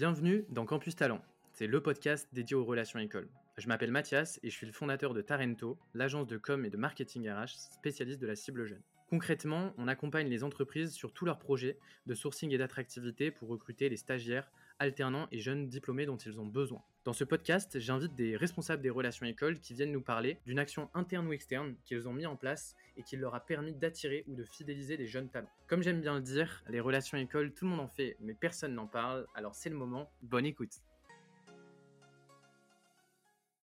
[0.00, 1.20] Bienvenue dans Campus Talent.
[1.52, 3.28] C'est le podcast dédié aux relations écoles.
[3.58, 6.78] Je m'appelle Mathias et je suis le fondateur de Tarento, l'agence de com et de
[6.78, 8.80] marketing RH spécialiste de la cible jeune.
[9.10, 11.76] Concrètement, on accompagne les entreprises sur tous leurs projets
[12.06, 16.46] de sourcing et d'attractivité pour recruter les stagiaires, alternants et jeunes diplômés dont ils ont
[16.46, 16.82] besoin.
[17.02, 20.90] Dans ce podcast, j'invite des responsables des relations écoles qui viennent nous parler d'une action
[20.92, 24.34] interne ou externe qu'ils ont mis en place et qui leur a permis d'attirer ou
[24.34, 25.48] de fidéliser des jeunes talents.
[25.66, 28.74] Comme j'aime bien le dire, les relations écoles, tout le monde en fait, mais personne
[28.74, 30.74] n'en parle, alors c'est le moment, bonne écoute.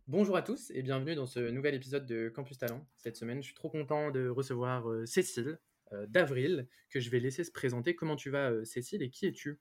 [0.08, 2.88] Bonjour à tous et bienvenue dans ce nouvel épisode de Campus Talent.
[2.96, 5.60] Cette semaine, je suis trop content de recevoir euh, Cécile
[5.92, 7.96] euh, d'Avril, que je vais laisser se présenter.
[7.96, 9.60] Comment tu vas, euh, Cécile, et qui es-tu?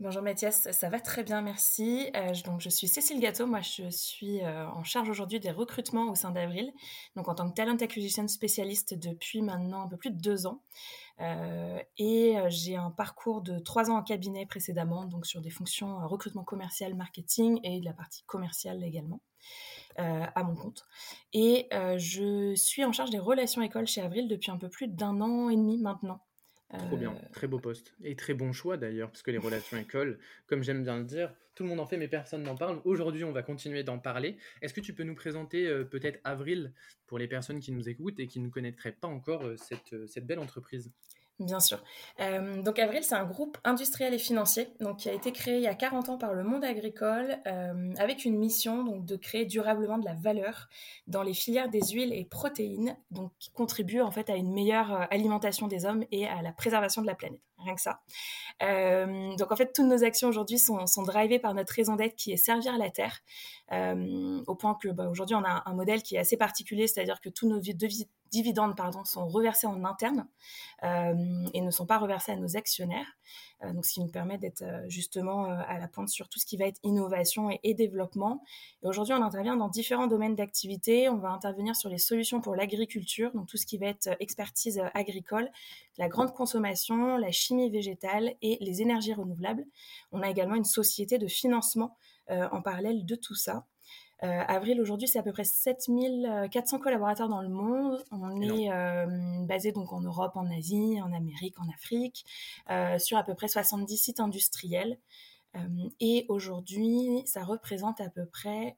[0.00, 2.08] Bonjour Mathias, ça va très bien, merci.
[2.14, 6.08] Euh, donc je suis Cécile Gâteau, moi je suis euh, en charge aujourd'hui des recrutements
[6.08, 6.72] au sein d'Avril,
[7.16, 10.62] donc en tant que talent acquisition spécialiste depuis maintenant un peu plus de deux ans.
[11.18, 15.98] Euh, et j'ai un parcours de trois ans en cabinet précédemment, donc sur des fonctions
[16.06, 19.20] recrutement commercial, marketing et de la partie commerciale également.
[19.96, 20.86] à mon compte.
[21.32, 25.20] Et je suis en charge des relations écoles chez Avril depuis un peu plus d'un
[25.20, 26.20] an et demi maintenant.
[26.76, 27.94] Trop bien, euh, très beau poste.
[28.04, 31.32] Et très bon choix d'ailleurs, parce que les relations écoles, comme j'aime bien le dire,
[31.54, 32.80] tout le monde en fait, mais personne n'en parle.
[32.84, 34.36] Aujourd'hui, on va continuer d'en parler.
[34.60, 36.72] Est-ce que tu peux nous présenter euh, peut-être Avril
[37.06, 40.26] pour les personnes qui nous écoutent et qui ne connaîtraient pas encore euh, cette, cette
[40.26, 40.92] belle entreprise?
[41.38, 41.80] Bien sûr.
[42.18, 45.62] Euh, donc Avril, c'est un groupe industriel et financier donc, qui a été créé il
[45.62, 49.46] y a 40 ans par le monde agricole euh, avec une mission donc, de créer
[49.46, 50.68] durablement de la valeur
[51.06, 54.92] dans les filières des huiles et protéines donc, qui contribuent en fait à une meilleure
[54.92, 57.40] euh, alimentation des hommes et à la préservation de la planète.
[57.58, 58.00] Rien que ça.
[58.60, 62.36] donc en fait, toutes nos actions aujourd'hui sont, drivées par notre raison d'être qui est
[62.36, 63.20] servir la terre,
[63.72, 67.28] au point que bah, aujourd'hui on a un modèle qui est assez particulier, c'est-à-dire que
[67.28, 67.60] tous nos
[68.30, 70.26] dividendes pardon, sont reversés en interne
[70.84, 73.06] euh, et ne sont pas reversés à nos actionnaires.
[73.64, 76.46] Euh, donc, ce qui nous permet d'être euh, justement à la pointe sur tout ce
[76.46, 78.42] qui va être innovation et, développement.
[78.82, 81.08] Et aujourd'hui, on intervient dans différents domaines d'activité.
[81.08, 84.80] On va intervenir sur les solutions pour l'agriculture, donc tout ce qui va être expertise
[84.94, 85.50] agricole,
[85.98, 89.64] la grande consommation, la chimie végétale et les énergies renouvelables.
[90.12, 91.96] On a également une société de financement
[92.30, 93.66] en parallèle de tout ça.
[94.24, 98.02] Euh, Avril, aujourd'hui, c'est à peu près 7400 collaborateurs dans le monde.
[98.10, 99.06] On est euh,
[99.46, 102.24] basé donc en Europe, en Asie, en Amérique, en Afrique,
[102.70, 104.98] euh, sur à peu près 70 sites industriels.
[106.00, 108.76] et aujourd'hui, ça représente à peu près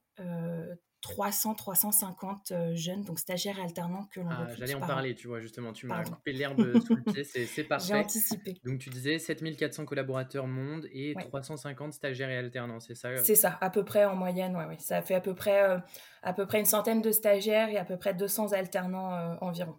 [1.01, 5.29] 300, 350 euh, jeunes, donc stagiaires et alternants que l'on ah, J'allais en parler, tu
[5.29, 5.73] vois, justement.
[5.73, 7.89] Tu m'as coupé l'herbe sous le pied, c'est parfait.
[7.89, 8.61] J'ai anticipé.
[8.65, 13.21] Donc, tu disais 7400 collaborateurs monde et 350 stagiaires et alternants, c'est ça euh?
[13.25, 14.79] C'est ça, à peu près en moyenne, ouais, ouais.
[14.79, 15.79] Ça fait à peu, près, euh,
[16.23, 19.77] à peu près une centaine de stagiaires et à peu près 200 alternants environ.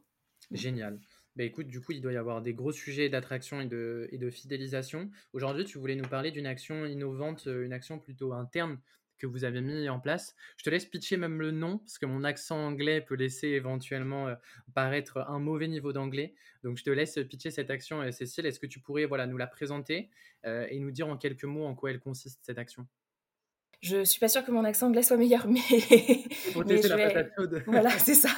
[0.50, 1.00] Génial.
[1.38, 4.18] Bah écoute, du coup, il doit y avoir des gros sujets d'attraction et de, et
[4.18, 5.10] de fidélisation.
[5.32, 8.78] Aujourd'hui, tu voulais nous parler d'une action innovante, une action plutôt interne
[9.22, 10.36] que vous avez mis en place.
[10.58, 14.28] Je te laisse pitcher même le nom, parce que mon accent anglais peut laisser éventuellement
[14.28, 14.36] euh,
[14.74, 16.34] paraître un mauvais niveau d'anglais.
[16.64, 18.48] Donc je te laisse pitcher cette action, euh, Cécile.
[18.48, 20.10] Est-ce que tu pourrais voilà, nous la présenter
[20.46, 22.88] euh, et nous dire en quelques mots en quoi elle consiste, cette action?
[23.82, 27.32] Je suis pas sûre que mon accent anglais soit meilleur, mais, mais je vais...
[27.66, 28.30] voilà, c'est ça.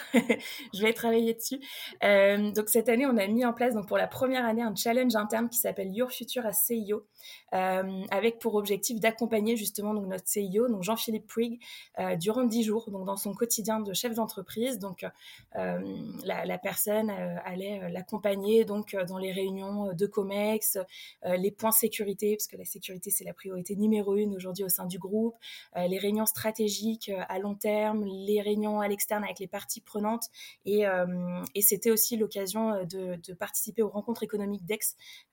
[0.73, 1.59] je vais travailler dessus.
[2.03, 4.73] Euh, donc cette année, on a mis en place donc pour la première année un
[4.73, 7.05] challenge interne qui s'appelle Your Future as CIO,
[7.53, 11.59] euh, avec pour objectif d'accompagner justement donc notre CIO, donc Jean-Philippe Puig,
[11.99, 14.79] euh, durant dix jours, donc dans son quotidien de chef d'entreprise.
[14.79, 15.05] Donc
[15.53, 20.77] la, la, personne allait l'accompagner donc dans les réunions de Comex,
[21.25, 24.85] les points sécurité, parce que la sécurité c'est la priorité numéro une aujourd'hui au sein
[24.85, 25.32] du groupe
[25.75, 29.81] euh, les réunions stratégiques euh, à long terme, les réunions à l'externe avec les parties
[29.81, 30.29] prenantes.
[30.65, 34.79] Et, euh, c'était aussi l'occasion de, participer aux rencontres économiques d'Aix,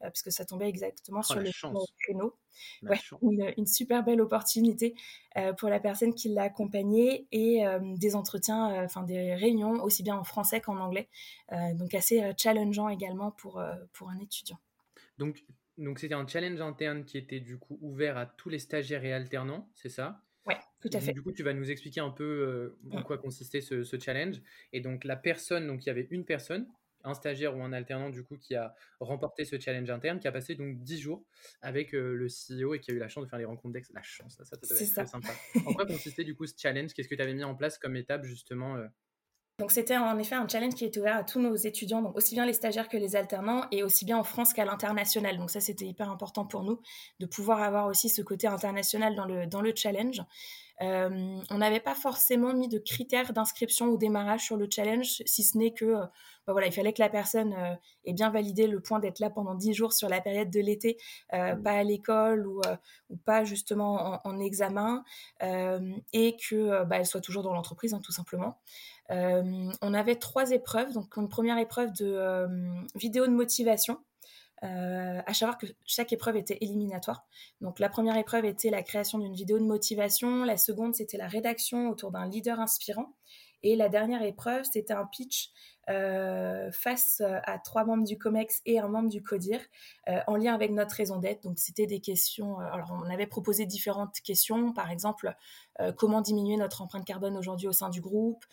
[0.01, 1.51] parce que ça tombait exactement oh, sur le
[1.99, 2.35] créneau.
[3.23, 4.95] une, super belle opportunité
[5.59, 7.65] pour la personne qui l'a accompagné et
[7.97, 11.09] des entretiens, enfin des réunions aussi bien en français qu'en anglais.
[11.75, 13.63] donc assez challengeant également pour,
[13.93, 14.59] pour un étudiant.
[15.19, 15.45] Donc
[15.81, 19.13] donc c'était un challenge interne qui était du coup ouvert à tous les stagiaires et
[19.13, 20.23] alternants, c'est ça?
[20.47, 21.13] Oui, tout à fait.
[21.13, 23.05] Du coup, tu vas nous expliquer un peu euh, en mm.
[23.05, 24.41] quoi consistait ce, challenge.
[24.73, 26.67] Et donc la personne, donc il y avait une personne,
[27.03, 30.33] un stagiaire ou un alternant du coup qui a remporté ce challenge interne, qui a
[30.33, 31.25] passé donc 10 jours
[31.63, 33.91] avec euh, le CEO et qui a eu la chance de faire les rencontres d'ex.
[33.95, 35.33] La chance, ça, ça, ça être sympa.
[35.65, 36.93] en quoi consistait du coup ce challenge?
[36.93, 38.87] Qu'est-ce que tu avais mis en place comme étape justement euh,
[39.61, 42.35] donc c'était en effet un challenge qui était ouvert à tous nos étudiants, donc aussi
[42.35, 45.37] bien les stagiaires que les alternants, et aussi bien en France qu'à l'international.
[45.37, 46.81] Donc ça c'était hyper important pour nous
[47.19, 50.23] de pouvoir avoir aussi ce côté international dans le, challenge.
[50.81, 55.43] Euh, on n'avait pas forcément mis de critères d'inscription au démarrage sur le challenge, si
[55.43, 56.07] ce n'est que euh,
[56.53, 57.55] voilà, il fallait que la personne
[58.05, 60.97] ait bien validé le point d'être là pendant 10 jours sur la période de l'été,
[61.33, 61.63] mmh.
[61.63, 62.61] pas à l'école ou,
[63.11, 65.05] ou, pas justement en, examen,
[65.41, 68.59] et que bah, elle soit toujours dans l'entreprise, hein, tout simplement.
[69.09, 72.47] on avait trois épreuves, donc une première épreuve de
[72.95, 73.99] vidéo de motivation.
[74.63, 77.27] à savoir que chaque épreuve était éliminatoire.
[77.61, 81.29] Donc la première épreuve était la création d'une vidéo de motivation, la seconde c'était la
[81.29, 83.15] rédaction autour d'un leader inspirant,
[83.63, 85.51] et la dernière épreuve, c'était un pitch
[85.91, 89.61] euh, face à trois membres du COMEX et un membre du CODIR
[90.09, 91.43] euh, en lien avec notre raison d'être.
[91.43, 92.61] Donc, c'était des questions.
[92.61, 95.35] Euh, alors, on avait proposé différentes questions, par exemple,
[95.97, 98.45] comment diminuer notre empreinte carbone aujourd'hui au sein du groupe,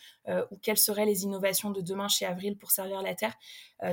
[0.50, 3.34] ou quelles seraient les innovations de demain chez Avril pour servir la Terre.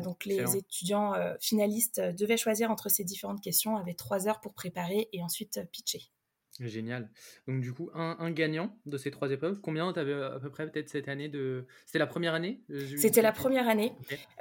[0.02, 5.10] donc, les étudiants finalistes devaient choisir entre ces différentes questions, avaient trois heures pour préparer
[5.12, 6.15] et ensuite pitcher.
[6.60, 7.10] Génial.
[7.48, 9.60] Donc du coup, un, gagnant de ces trois épreuves.
[9.60, 11.66] Combien tu avais à peu près peut-être cette année de...
[11.86, 12.62] C'était la première année
[12.98, 13.92] C'était la première année.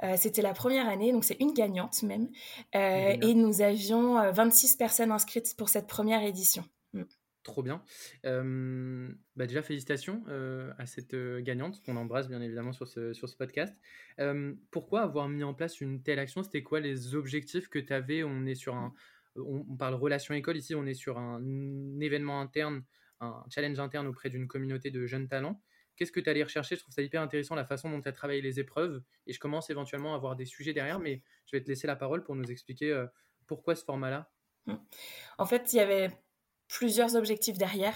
[0.03, 2.29] Euh, c'était la première année, donc c'est une gagnante même.
[2.73, 6.63] Euh, et nous avions 26 euh, personnes inscrites pour cette première édition.
[6.93, 7.03] Mm.
[7.43, 7.83] Trop bien.
[8.23, 10.23] bah déjà, félicitations
[10.79, 13.75] à cette gagnante qu'on embrasse bien évidemment sur ce, sur ce podcast.
[14.71, 16.41] pourquoi avoir mis en place une telle action?
[16.41, 18.95] C'était quoi les objectifs que tu avais On est sur un
[19.35, 21.41] on, parle relation école, ici on est sur un,
[21.99, 22.83] événement interne,
[23.19, 25.61] un challenge interne auprès d'une communauté de jeunes talents.
[25.95, 26.75] Qu'est-ce que tu allais rechercher?
[26.75, 29.39] Je trouve ça hyper intéressant la façon dont tu as travaillé les épreuves et je
[29.39, 32.35] commence éventuellement à avoir des sujets derrière, mais je vais te laisser la parole pour
[32.35, 33.07] nous expliquer euh,
[33.47, 34.29] pourquoi ce format-là.
[34.65, 34.75] Mmh.
[35.37, 36.09] En fait, il y avait
[36.67, 37.95] plusieurs objectifs derrière.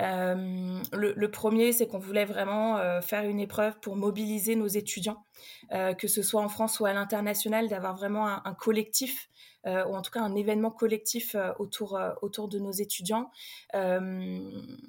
[0.00, 5.24] Euh, le, premier, c'est qu'on voulait vraiment euh, faire une épreuve pour mobiliser nos étudiants,
[5.70, 9.28] que ce soit en France ou à l'international, d'avoir vraiment un collectif
[9.64, 13.30] euh, ou en tout cas un événement collectif euh, autour, euh, autour de nos étudiants.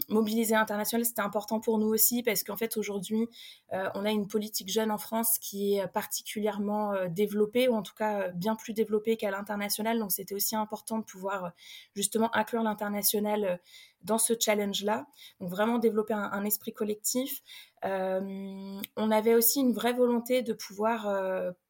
[0.10, 3.28] mobiliser international, c'était important pour nous aussi parce qu'en fait aujourd'hui,
[3.72, 8.30] on a une politique jeune en France qui est particulièrement développée ou en tout cas
[8.30, 10.00] bien plus développée qu'à l'international.
[10.00, 11.52] Donc c'était aussi important de pouvoir
[11.96, 13.60] justement inclure l'international
[14.04, 15.06] dans ce challenge-là.
[15.40, 17.42] Donc vraiment développer un, esprit collectif.
[17.84, 21.08] on avait aussi une vraie volonté de pouvoir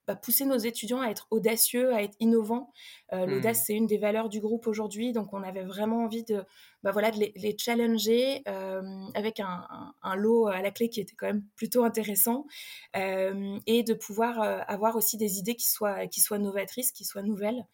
[0.05, 2.73] bah, pousser nos étudiants à être audacieux, à être innovants.
[3.13, 3.63] Euh, l'audace, mmh.
[3.65, 6.43] c'est une des valeurs du groupe aujourd'hui, donc on avait vraiment envie de,
[6.83, 8.81] bah, voilà, de les, challenger euh,
[9.15, 12.45] avec un, lot à la clé qui était quand même plutôt intéressant
[12.97, 17.23] euh, et de pouvoir avoir aussi des idées qui soient, qui soient novatrices, qui soient
[17.23, 17.65] nouvelles.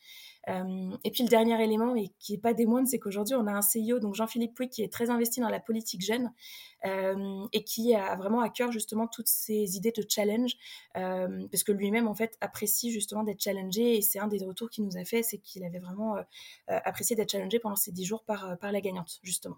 [0.49, 3.47] Euh, et puis le dernier élément, et qui n'est pas des moindres, c'est qu'aujourd'hui, on
[3.47, 6.31] a un CEO, donc Jean-Philippe Pouy, qui est très investi dans la politique jeune
[6.85, 10.55] euh, et qui a vraiment à cœur justement toutes ces idées de challenge,
[10.97, 13.97] euh, parce que lui-même, en fait, apprécie justement d'être challengé.
[13.97, 16.15] Et c'est un des retours qu'il nous a fait, c'est qu'il avait vraiment
[16.67, 19.57] apprécié d'être challengé pendant ces dix jours par, par la gagnante, justement.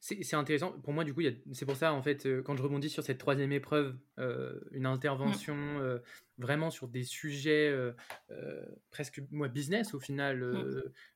[0.00, 0.72] C'est intéressant.
[0.72, 1.22] Pour moi, du coup,
[1.52, 4.86] c'est pour ça, en fait, euh, quand je rebondis sur cette troisième épreuve, euh, une
[4.86, 5.80] intervention mmh.
[5.80, 5.98] euh,
[6.38, 7.74] vraiment sur des sujets
[8.90, 10.42] presque moi, business au final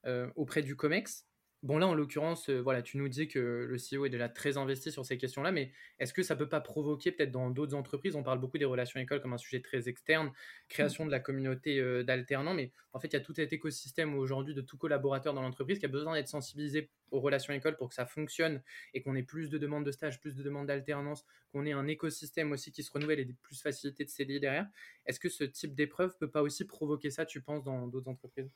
[0.05, 0.33] mmh.
[0.37, 1.27] auprès du COMEX.
[1.67, 4.93] Bon, là, en l'occurrence, voilà, tu nous dis que le CEO est déjà très investi
[4.93, 8.23] sur ces questions-là, mais est-ce que ça peut pas provoquer, peut-être dans d'autres entreprises, on
[8.23, 10.31] parle beaucoup des relations écoles comme un sujet très externe,
[10.69, 14.55] création de la communauté d'alternants, mais en fait, il y a tout cet écosystème aujourd'hui
[14.55, 17.97] de tout collaborateur dans l'entreprise qui a besoin d'être sensibilisé aux relations écoles pour que
[17.97, 18.63] ça fonctionne
[18.95, 21.89] et qu'on ait plus de demandes de stage, plus de demandes d'alternance, qu'on ait un
[21.89, 24.69] écosystème aussi qui se renouvelle et plus facilité de CDI derrière.
[25.05, 28.53] Est-ce que ce type d'épreuve peut pas aussi provoquer ça, tu penses, dans d'autres entreprises?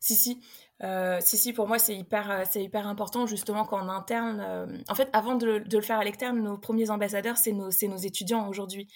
[0.00, 0.40] Si, si.
[0.84, 4.40] Euh, si, si, pour moi, c'est hyper, euh, c'est hyper important, justement, qu'en interne.
[4.40, 7.96] Euh, en fait, avant de, le faire à l'externe, nos premiers ambassadeurs, c'est nos, nos
[7.96, 8.88] étudiants aujourd'hui.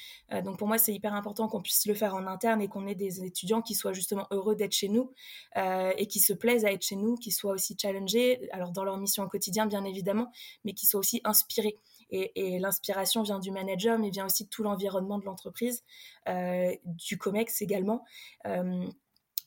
[0.45, 2.95] donc, pour moi, c'est hyper important qu'on puisse le faire en interne et qu'on ait
[2.95, 5.13] des étudiants qui soient justement heureux d'être chez nous
[5.57, 8.97] et qui se plaisent à être chez nous, qui soient aussi challengés, alors dans leur
[8.99, 10.31] mission au quotidien, bien évidemment,
[10.65, 11.79] mais qui soient aussi inspirés.
[12.11, 15.85] Et, et l'inspiration vient du manager, mais vient aussi de tout l'environnement de l'entreprise,
[16.27, 18.05] du COMEX également.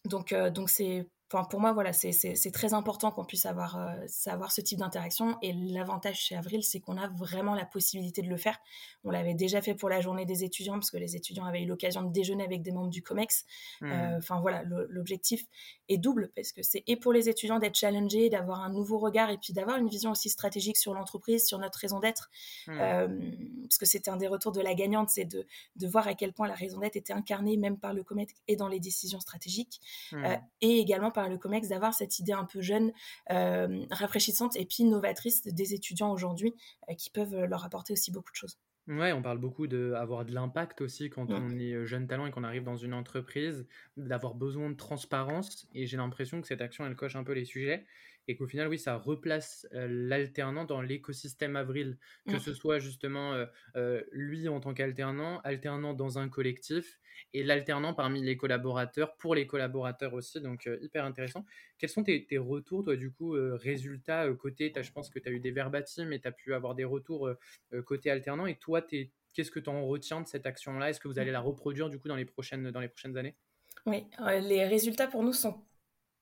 [0.06, 4.62] donc, donc c'est pour moi, voilà, c'est très important qu'on puisse avoir, euh, savoir ce
[4.62, 5.38] type d'interaction.
[5.44, 8.58] Et l'avantage chez Avril, c'est qu'on a vraiment la possibilité de le faire.
[9.04, 11.68] On l'avait déjà fait pour la journée des étudiants, parce que les étudiants avaient eu
[11.68, 13.46] l'occasion de déjeuner avec des membres du COMEX.
[13.82, 13.92] Mmh.
[13.92, 15.46] Euh, enfin, voilà, l'objectif
[15.88, 19.30] est double, parce que c'est et pour les étudiants d'être challengés, d'avoir un nouveau regard,
[19.30, 22.32] et puis d'avoir une vision aussi stratégique sur l'entreprise, sur notre raison d'être.
[22.68, 22.72] Mmh.
[22.80, 23.08] Euh,
[23.64, 25.46] parce que c'était un des retours de la gagnante, c'est de,
[25.76, 28.56] de, voir à quel point la raison d'être était incarnée même par le COMEX et
[28.56, 29.80] dans les décisions stratégiques.
[30.12, 30.26] Mmh.
[30.62, 32.92] et également par le COMEX d'avoir cette idée un peu jeune,
[33.32, 36.54] euh, rafraîchissante et puis novatrice des étudiants aujourd'hui
[36.90, 38.58] euh, qui peuvent leur apporter aussi beaucoup de choses.
[38.88, 42.44] Ouais, on parle beaucoup d'avoir de l'impact aussi quand on est jeune talent et qu'on
[42.44, 45.68] arrive dans une entreprise, d'avoir besoin de transparence.
[45.76, 47.86] Et j'ai l'impression que cette action, elle coche un peu les sujets
[48.30, 52.40] et qu'au final, oui, ça replace l'alternant dans l'écosystème Avril, que mmh.
[52.40, 53.44] ce soit justement
[54.12, 57.00] lui en tant qu'alternant, alternant dans un collectif
[57.34, 61.44] et l'alternant parmi les collaborateurs, pour les collaborateurs aussi, donc hyper intéressant.
[61.80, 65.40] Quels sont tes, retours, toi, du coup, résultats côté, je pense que tu as eu
[65.40, 67.32] des verbatims et tu as pu avoir des retours
[67.86, 68.84] côté alternant, et toi,
[69.34, 70.92] qu'est-ce que tu en retiens de cette action-là?
[70.92, 73.36] Est-ce que vous allez la reproduire, du coup, dans les prochaines, dans les prochaines années?
[73.88, 75.66] Oui, les résultats pour nous sont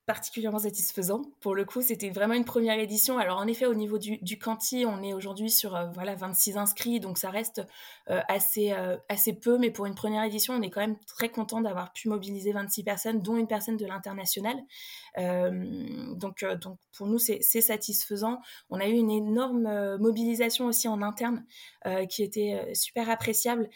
[0.07, 1.21] particulièrement satisfaisant.
[1.41, 3.17] Pour le coup, c'était vraiment une première édition.
[3.17, 6.55] Alors en effet, au niveau du, du quanti, on est aujourd'hui sur euh, voilà 26
[6.57, 7.61] inscrits, donc ça reste
[8.09, 11.27] euh, assez euh, assez peu, mais pour une première édition, on est quand même très
[11.27, 14.55] content d'avoir pu mobiliser 26 personnes, dont une personne de l'international.
[15.17, 18.39] donc donc pour nous, c'est satisfaisant.
[18.69, 21.45] On a eu une énorme mobilisation aussi en interne
[22.09, 23.69] qui était super appréciable,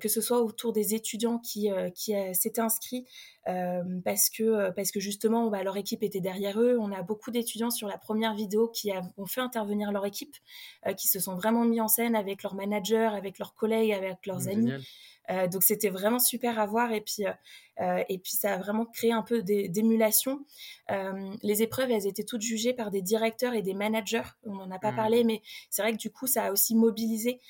[0.00, 3.06] que ce soit autour des étudiants qui qui s'étaient inscrits
[4.04, 6.76] parce que euh, parce que justement bah, leur équipe était derrière eux.
[6.78, 10.36] On a beaucoup d'étudiants sur la première vidéo qui ont fait intervenir leur équipe,
[10.86, 14.26] euh, qui se sont vraiment mis en scène avec leurs managers, avec leurs collègues, avec
[14.26, 14.72] leurs amis.
[15.30, 17.32] Euh, donc c'était vraiment super à voir et puis euh,
[17.80, 20.44] euh, et puis ça a vraiment créé un peu d'émulation.
[21.42, 24.22] les épreuves elles étaient toutes jugées par des directeurs et des managers.
[24.44, 24.96] On n'en a pas mmh.
[24.96, 27.40] parlé mais c'est vrai que du coup ça a aussi mobilisé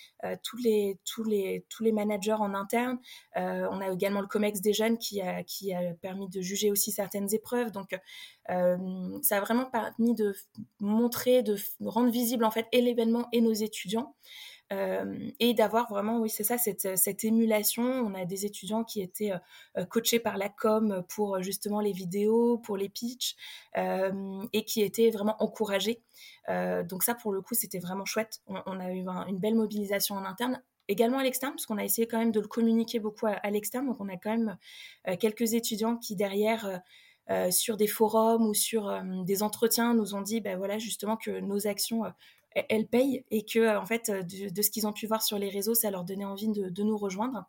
[0.42, 2.98] tous les tous les tous les managers en interne.
[3.36, 6.92] on a également le Comex des jeunes qui a qui a permis de juger aussi
[6.92, 7.70] certaines épreuves.
[7.70, 7.98] Donc
[8.46, 10.34] ça a vraiment permis de
[10.80, 14.14] montrer, de rendre visible en fait et l'événement et nos étudiants.
[14.72, 17.84] Euh, et d'avoir vraiment, oui, c'est ça, cette, cette, émulation.
[17.84, 19.32] On a des étudiants qui étaient
[19.76, 23.36] euh, coachés par la com pour justement les vidéos, pour les pitchs,
[23.76, 26.02] euh, et qui étaient vraiment encouragés.
[26.48, 28.40] donc ça, pour le coup, c'était vraiment chouette.
[28.46, 32.06] On, a eu une belle mobilisation en interne également à l'externe, parce qu'on a essayé
[32.06, 33.86] quand même de le communiquer beaucoup à l'externe.
[33.86, 34.56] Donc, on a quand même
[35.18, 36.80] quelques étudiants qui, derrière,
[37.50, 41.66] sur des forums ou sur des entretiens, nous ont dit, ben voilà, justement, que nos
[41.66, 42.04] actions
[42.54, 45.74] elles payent et que en fait de, ce qu'ils ont pu voir sur les réseaux,
[45.74, 47.46] ça leur donnait envie de, nous rejoindre.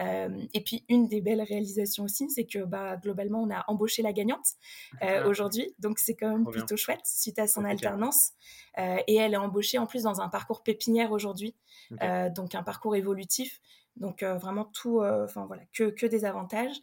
[0.00, 4.02] Euh, et puis une des belles réalisations aussi, c'est que bah, globalement on a embauché
[4.02, 4.54] la gagnante
[5.02, 5.28] euh, ah.
[5.28, 8.32] aujourd'hui, donc c'est quand même plutôt chouette suite à son alternance.
[8.78, 11.54] Euh, et elle est embauchée en plus dans un parcours pépinière aujourd'hui,
[11.90, 13.60] donc un parcours évolutif.
[13.96, 16.76] Donc vraiment tout, enfin voilà, que, que des avantages.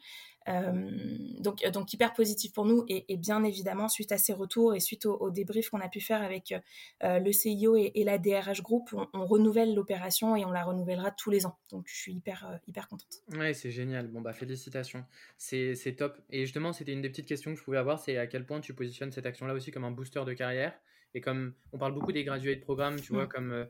[0.48, 0.90] Euh,
[1.40, 4.80] donc, euh, donc hyper positif pour nous et, bien évidemment suite à ces retours et
[4.80, 6.54] suite au, débrief qu'on a pu faire avec
[7.04, 11.30] euh, le CIO et, la DRH Group, on, renouvelle l'opération et on la renouvellera tous
[11.30, 11.58] les ans.
[11.70, 13.22] Donc je suis hyper hyper contente.
[13.34, 14.08] Ouais, c'est génial.
[14.08, 15.04] Bon bah félicitations,
[15.38, 16.18] c'est top.
[16.30, 18.62] Et justement, c'était une des petites questions que je pouvais avoir, c'est à quel point
[18.62, 20.74] tu positionnes cette action-là aussi comme un booster de carrière?
[21.18, 23.30] Et comme on parle beaucoup des graduates programmes, tu vois, mm.
[23.30, 23.68] comme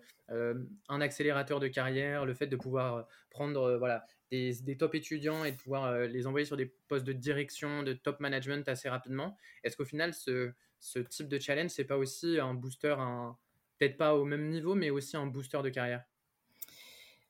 [0.89, 5.57] un accélérateur de carrière, le fait de pouvoir prendre voilà, des, top étudiants et de
[5.57, 9.37] pouvoir euh, les envoyer sur des postes de direction, de top management assez rapidement.
[9.63, 13.37] Est-ce qu'au final, ce, ce, type de challenge, c'est pas aussi un booster, un,
[13.77, 16.03] peut-être pas au même niveau, mais aussi un booster de carrière?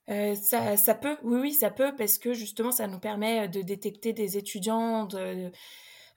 [0.10, 3.62] Euh, ça, ça, peut, oui, oui, ça peut, parce que justement, ça nous permet de
[3.62, 5.52] détecter des étudiants, de,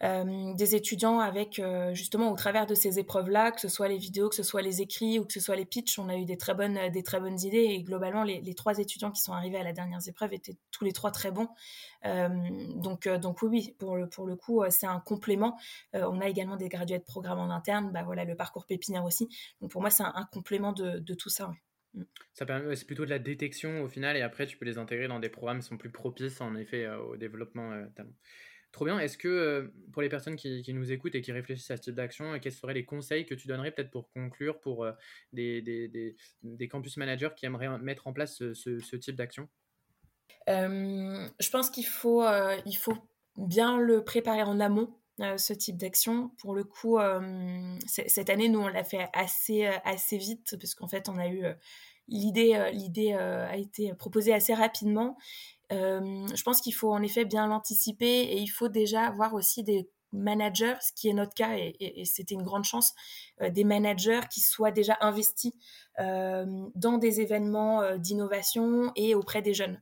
[0.03, 3.99] euh, des étudiants avec euh, justement au travers de ces épreuves-là, que ce soit les
[3.99, 6.25] vidéos, que ce soit les écrits ou que ce soit les pitchs, on a eu
[6.25, 9.59] des très bonnes, des très bonnes idées et globalement les, trois étudiants qui sont arrivés
[9.59, 11.49] à la dernière épreuve étaient tous les trois très bons.
[12.07, 12.29] Euh,
[12.77, 15.59] donc, donc oui, oui, pour le, pour le coup, c'est un complément.
[15.93, 19.29] on a également des gradués de programme en interne, bah voilà, le parcours pépinière aussi.
[19.61, 21.53] Donc pour moi, c'est un, complément de, de, tout ça.
[21.93, 22.05] Mm.
[22.33, 25.09] Ça permet, c'est plutôt de la détection au final, et après tu peux les intégrer
[25.09, 28.13] dans des programmes qui sont plus propices en effet au développement talent.
[28.73, 28.99] Trop bien.
[29.01, 31.95] Est-ce que euh, pour les personnes qui, nous écoutent et qui réfléchissent à ce type
[31.95, 34.93] d'action, euh, quels seraient les conseils que tu donnerais peut-être pour conclure pour euh,
[35.33, 36.17] des,
[36.71, 39.49] campus managers qui aimeraient mettre en place ce, type d'action?
[40.47, 42.25] Je pense qu'il faut,
[43.37, 44.95] bien le préparer en amont.
[45.19, 46.31] ce type d'action.
[46.39, 46.99] Pour le coup,
[47.87, 51.45] cette année, nous, on l'a fait assez, assez vite, parce qu'en fait, on a eu
[52.09, 55.17] l'idée, l'idée a été proposée assez rapidement.
[55.73, 59.63] Euh, je pense qu'il faut en effet bien l'anticiper et il faut déjà avoir aussi
[59.63, 62.95] des managers, ce qui est notre cas et, c'était une grande chance,
[63.41, 65.53] euh, des managers qui soient déjà investis
[66.01, 69.81] euh, dans des événements d'innovation et auprès des jeunes.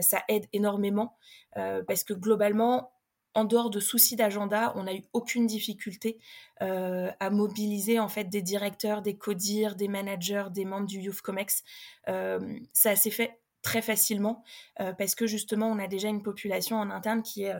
[0.00, 1.16] ça aide énormément
[1.54, 2.92] parce que globalement,
[3.34, 6.18] en dehors de soucis d'agenda, on n'a eu aucune difficulté
[6.60, 11.64] à mobiliser en fait des directeurs, des codires, des managers, des membres du Youth Comex.
[12.06, 14.44] ça s'est fait très facilement
[14.76, 17.54] parce que justement on a déjà une population en interne qui est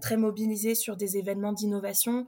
[0.00, 2.26] très mobilisée sur des événements d'innovation.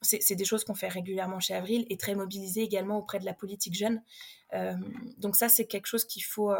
[0.00, 3.34] c'est des choses qu'on fait régulièrement chez Avril et très mobilisée également auprès de la
[3.34, 4.02] politique jeune.
[5.18, 6.50] donc ça c'est quelque chose qu'il faut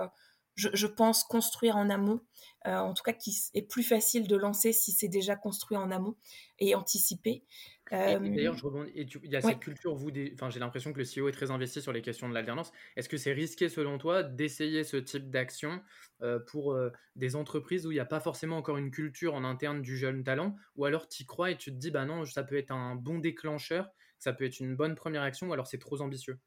[0.54, 2.20] je, pense, construire en amont,
[2.66, 5.90] euh, en tout cas qui est plus facile de lancer si c'est déjà construit en
[5.90, 6.14] amont
[6.58, 7.44] et anticipé.
[7.92, 8.90] D'ailleurs, je rebondis.
[8.94, 11.92] il y a cette culture, vous, j'ai l'impression que le CEO est très investi sur
[11.92, 12.72] les questions de l'alternance.
[12.96, 15.82] Est-ce que c'est risqué, selon toi, d'essayer ce type d'action
[16.22, 16.74] euh, pour
[17.16, 20.24] des entreprises où il n'y a pas forcément encore une culture en interne du jeune
[20.24, 20.56] talent?
[20.76, 22.94] Ou alors tu y crois et tu te dis, bah non, ça peut être un
[22.94, 26.38] bon déclencheur, ça peut être une bonne première action, ou alors c'est trop ambitieux?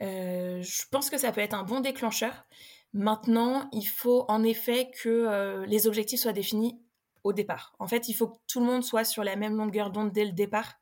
[0.00, 2.46] Je pense que ça peut être un bon déclencheur.
[2.92, 6.80] Maintenant, il faut en effet que les objectifs soient définis
[7.24, 7.74] au départ.
[7.78, 10.24] En fait, il faut que tout le monde soit sur la même longueur d'onde dès
[10.24, 10.74] le départ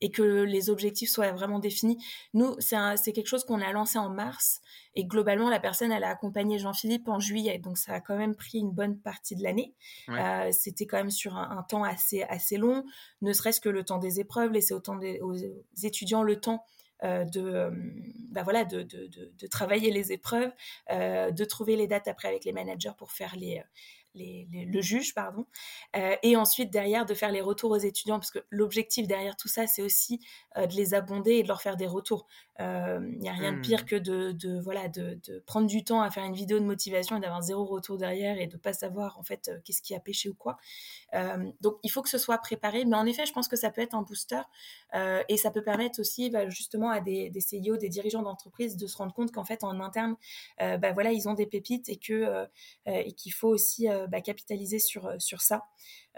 [0.00, 1.98] et que les objectifs soient vraiment définis.
[2.34, 4.60] Nous, c'est quelque chose qu'on a lancé en mars
[4.94, 8.34] et globalement, la personne, elle a accompagné Jean-Philippe en juillet, donc ça a quand même
[8.34, 9.74] pris une bonne partie de l'année.
[10.08, 12.84] Euh, c'était quand même sur un, temps assez, assez long,
[13.22, 15.36] ne serait-ce que le temps des épreuves, laisser autant des, aux
[15.82, 16.64] étudiants le temps
[17.04, 17.70] euh, de, euh,
[18.30, 20.50] bah voilà, de, de, de, travailler les épreuves,
[20.90, 23.62] euh, de trouver les dates après avec les managers pour faire les,
[24.14, 25.46] le juge, pardon,
[25.96, 29.48] euh, et ensuite derrière de faire les retours aux étudiants, parce que l'objectif derrière tout
[29.48, 30.20] ça, c'est aussi
[30.56, 32.26] euh, de les abonder et de leur faire des retours.
[32.58, 33.84] Il euh, n'y a rien de pire mmh.
[33.84, 37.40] que de, voilà, de, prendre du temps à faire une vidéo de motivation et d'avoir
[37.42, 40.56] zéro retour derrière et de pas savoir en fait qu'est-ce qui a pêché ou quoi.
[41.60, 43.80] donc il faut que ce soit préparé, mais en effet, je pense que ça peut
[43.80, 44.40] être un booster
[45.28, 48.86] et ça peut permettre aussi bah, justement à des, des CEO, des dirigeants d'entreprise de
[48.86, 50.16] se rendre compte qu'en fait en interne,
[50.58, 52.46] bah, voilà, ils ont des pépites et que
[52.86, 55.64] et qu'il faut aussi bah, capitaliser sur, euh, sur ça.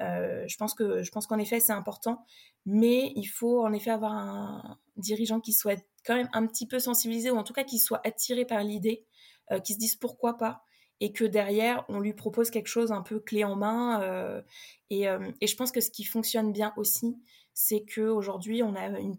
[0.00, 2.24] Euh, je pense que je pense qu'en effet c'est important,
[2.64, 6.78] mais il faut en effet avoir un dirigeant qui soit quand même un petit peu
[6.78, 9.04] sensibilisé ou en tout cas qui soit attiré par l'idée,
[9.50, 10.62] euh, qui se dise pourquoi pas
[11.00, 14.42] et que derrière on lui propose quelque chose un peu clé en main.
[14.90, 15.04] et,
[15.40, 17.16] et, je pense que ce qui fonctionne bien aussi,
[17.54, 19.16] c'est qu'aujourd'hui on a une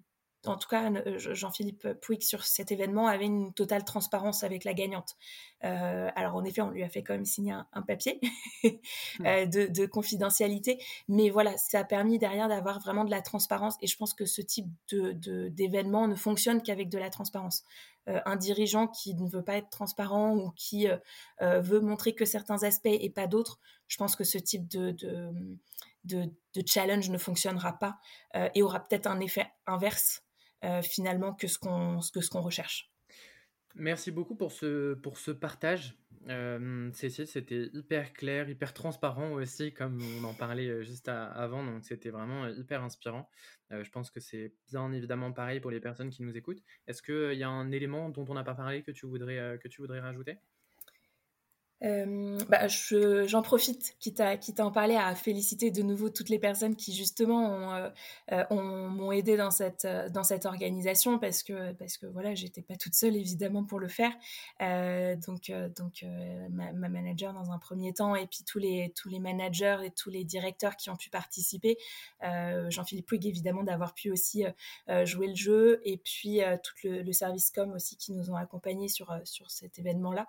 [0.48, 4.74] en tout cas, euh, Jean-Philippe Pouic sur cet événement avait une totale transparence avec la
[4.74, 5.16] gagnante.
[5.64, 8.20] Euh, alors en effet, on lui a fait quand même signer un, papier
[9.26, 13.76] euh, de, confidentialité, mais voilà, ça a permis derrière d'avoir vraiment de la transparence.
[13.82, 17.64] Et je pense que ce type de, d'événement ne fonctionne qu'avec de la transparence.
[18.08, 20.88] un dirigeant qui ne veut pas être transparent ou qui
[21.40, 24.96] veut montrer que certains aspects et pas d'autres, je pense que ce type de,
[26.04, 26.32] de,
[26.66, 28.00] challenge ne fonctionnera pas
[28.56, 30.24] et aura peut-être un effet inverse
[30.84, 32.92] finalement que ce qu'on que ce qu'on recherche.
[33.76, 35.98] Merci beaucoup pour ce, pour ce partage.
[36.28, 41.64] Euh, Cécile, c'était hyper clair, hyper transparent aussi, comme on en parlait euh, juste avant,
[41.64, 43.30] donc c'était vraiment hyper inspirant.
[43.72, 46.62] je pense que c'est bien évidemment pareil pour les personnes qui nous écoutent.
[46.88, 49.68] Est-ce qu'il y a un élément dont on n'a pas parlé que tu voudrais, que
[49.68, 50.38] tu voudrais rajouter?
[51.84, 56.30] Euh, bah, j'en profite, quitte à, quitte à en parler, à féliciter de nouveau toutes
[56.30, 57.90] les personnes qui justement euh,
[58.32, 62.76] euh, m'ont aidé dans cette, dans cette organisation parce que, parce que voilà, j'étais pas
[62.76, 64.12] toute seule évidemment pour le faire.
[65.26, 66.06] donc donc
[66.52, 69.92] ma, ma, manager dans un premier temps et puis tous les, tous les managers et
[69.92, 71.78] tous les directeurs qui ont pu participer.
[72.22, 74.44] Jean-Philippe Puig évidemment d'avoir pu aussi
[75.04, 78.88] jouer le jeu et puis tout le, le, service com aussi qui nous ont accompagnés
[78.88, 80.28] sur, sur cet événement-là.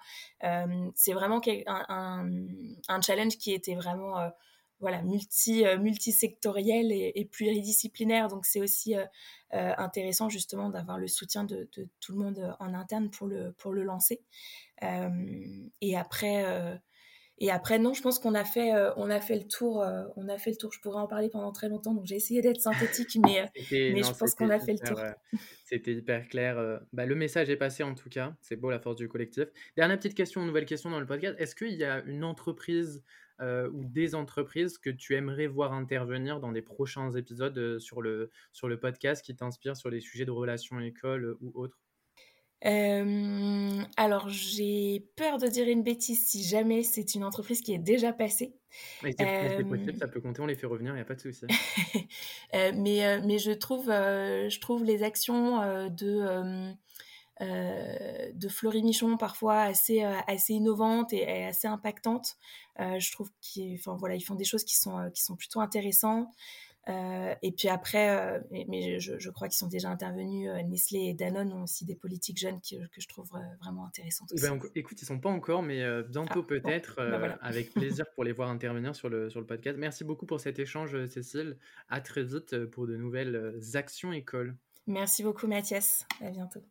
[0.94, 4.28] C'est vraiment un, challenge qui était vraiment euh,
[4.80, 8.28] voilà, multi, euh, multisectoriel et, pluridisciplinaire.
[8.28, 9.04] Donc c'est aussi euh,
[9.50, 11.68] intéressant justement d'avoir le soutien de,
[12.00, 14.20] tout le monde en interne pour le, pour le lancer.
[15.80, 16.80] et après,
[17.42, 19.84] et après, non, je pense qu'on a fait, on a fait le tour.
[20.14, 20.72] on a fait le tour.
[20.72, 24.12] Je pourrais en parler pendant très longtemps, donc j'ai essayé d'être synthétique, mais, mais je
[24.16, 25.00] pense qu'on a fait le tour.
[25.64, 26.80] C'était hyper clair.
[26.92, 28.36] Bah, le message est passé en tout cas.
[28.40, 29.48] C'est beau la force du collectif.
[29.76, 31.34] Dernière petite question, nouvelle question dans le podcast.
[31.40, 33.02] Est-ce qu'il y a une entreprise
[33.40, 38.68] ou des entreprises que tu aimerais voir intervenir dans des prochains épisodes sur, le, sur
[38.68, 41.80] le podcast qui t'inspirent sur les sujets de relations école ou autres?
[42.64, 48.12] Alors, j'ai peur de dire une bêtise si jamais c'est une entreprise qui est déjà
[48.12, 48.54] passée.
[49.02, 51.46] c'est possible, ça peut compter, on les fait revenir, il n'y a pas de souci.
[52.52, 56.72] mais, mais je, trouve, je trouve les actions de,
[57.40, 62.36] de Florie Michon parfois assez, assez innovantes et, assez impactantes.
[62.78, 66.28] je trouve qu'ils enfin, voilà, ils font des choses qui sont, qui sont plutôt intéressantes.
[66.88, 71.14] Euh, et puis après, euh, mais, je, crois qu'ils sont déjà intervenus, euh, Nestlé et
[71.14, 74.32] Danone ont aussi des politiques jeunes que je trouve vraiment intéressantes.
[74.36, 78.24] Eh ben, écoute, ils sont pas encore, mais bientôt ah, peut-être, bah, avec plaisir pour
[78.24, 79.78] les voir intervenir sur le, sur le podcast.
[79.78, 81.56] Merci beaucoup pour cet échange, Cécile.
[81.88, 84.56] À très vite pour de nouvelles actions écoles.
[84.86, 86.06] Merci beaucoup, Mathias.
[86.20, 86.62] À bientôt.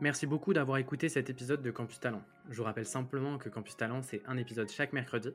[0.00, 2.22] Merci beaucoup d'avoir écouté cet épisode de Campus Talent.
[2.50, 5.30] Je vous rappelle simplement que Campus Talent, c'est un épisode chaque mercredi.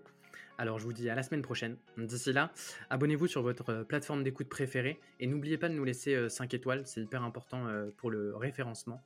[0.59, 1.77] Alors je vous dis à la semaine prochaine.
[1.97, 2.51] D'ici là,
[2.89, 6.99] abonnez-vous sur votre plateforme d'écoute préférée et n'oubliez pas de nous laisser 5 étoiles, c'est
[6.99, 9.01] hyper important pour le référencement.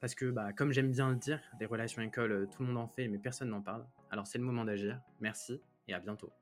[0.00, 2.88] Parce que, bah, comme j'aime bien le dire, des relations école, tout le monde en
[2.88, 3.86] fait, mais personne n'en parle.
[4.10, 5.00] Alors c'est le moment d'agir.
[5.20, 6.32] Merci et à bientôt.